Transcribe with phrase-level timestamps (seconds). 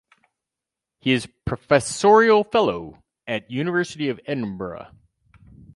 [0.99, 4.87] He is professorial fellow at University of Edinburgh.